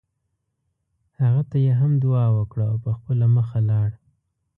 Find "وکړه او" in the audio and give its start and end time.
2.37-2.77